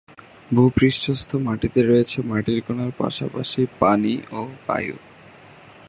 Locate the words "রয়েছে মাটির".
1.81-2.59